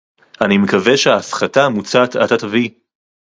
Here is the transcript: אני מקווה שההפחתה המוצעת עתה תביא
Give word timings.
אני 0.45 0.57
מקווה 0.57 0.97
שההפחתה 0.97 1.63
המוצעת 1.65 2.15
עתה 2.15 2.37
תביא 2.37 2.69